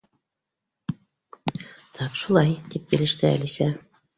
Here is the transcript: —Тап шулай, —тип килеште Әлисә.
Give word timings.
—Тап 1.97 2.17
шулай, 2.23 2.57
—тип 2.57 2.91
килеште 2.95 3.31
Әлисә. 3.35 3.73